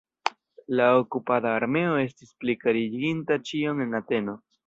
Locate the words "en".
3.89-4.01